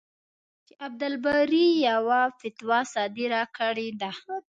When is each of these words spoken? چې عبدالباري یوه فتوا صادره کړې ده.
چې 0.65 0.73
عبدالباري 0.87 1.67
یوه 1.89 2.19
فتوا 2.39 2.79
صادره 2.93 3.41
کړې 3.57 3.89
ده. 4.01 4.11